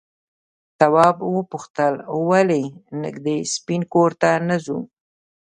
[0.79, 1.93] تواب وپوښتل
[2.29, 2.63] ولې
[3.03, 4.79] نږدې سپین کور ته نه ځو؟